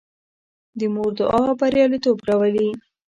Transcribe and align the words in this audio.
د 0.79 0.81
مور 0.93 1.11
دعا 1.19 1.43
بریالیتوب 1.59 2.17
راولي. 2.27 2.69